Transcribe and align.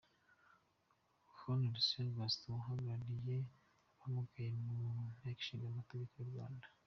Hon 1.39 1.59
Rusiha 1.73 2.13
Gaston 2.17 2.55
uhagarariye 2.61 3.37
abamugaye 4.03 4.49
mu 4.63 4.71
nteko 4.95 5.39
ishinga 5.41 5.65
amategeko 5.67 6.13
y'u 6.19 6.31
Rwanda. 6.33 6.65